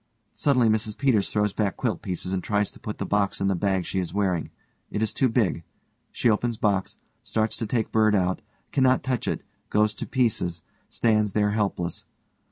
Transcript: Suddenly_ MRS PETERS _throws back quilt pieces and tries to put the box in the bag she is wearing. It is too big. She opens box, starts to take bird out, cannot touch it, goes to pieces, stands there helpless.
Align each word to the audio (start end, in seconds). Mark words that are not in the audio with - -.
Suddenly_ 0.35 0.67
MRS 0.73 0.97
PETERS 0.97 1.31
_throws 1.31 1.55
back 1.55 1.77
quilt 1.77 2.01
pieces 2.01 2.33
and 2.33 2.43
tries 2.43 2.71
to 2.71 2.79
put 2.79 2.97
the 2.97 3.05
box 3.05 3.39
in 3.39 3.49
the 3.49 3.55
bag 3.55 3.85
she 3.85 3.99
is 3.99 4.15
wearing. 4.15 4.49
It 4.89 5.03
is 5.03 5.13
too 5.13 5.29
big. 5.29 5.61
She 6.11 6.27
opens 6.27 6.57
box, 6.57 6.97
starts 7.21 7.55
to 7.57 7.67
take 7.67 7.91
bird 7.91 8.15
out, 8.15 8.41
cannot 8.71 9.03
touch 9.03 9.27
it, 9.27 9.43
goes 9.69 9.93
to 9.93 10.07
pieces, 10.07 10.63
stands 10.89 11.33
there 11.33 11.51
helpless. 11.51 12.05